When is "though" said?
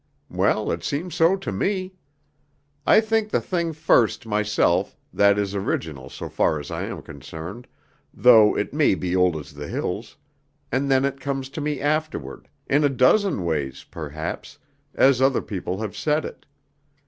8.11-8.57